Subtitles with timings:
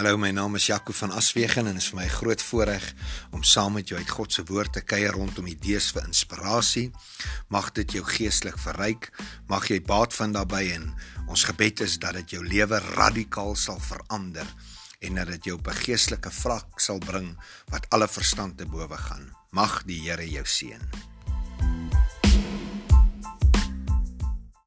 [0.00, 2.84] Hallo, my naam is Jaco van Aswegen en dit is vir my groot voorreg
[3.36, 6.86] om saam met jou uit God se woord te kuier rondom idees vir inspirasie.
[7.52, 9.10] Mag dit jou geestelik verryk,
[9.52, 10.88] mag jy baat vind daarbey en
[11.26, 14.48] ons gebed is dat dit jou lewe radikaal sal verander
[15.04, 17.36] en dat dit jou op 'n geestelike vlak sal bring
[17.68, 19.36] wat alle verstand te bowe gaan.
[19.52, 21.09] Mag die Here jou seën.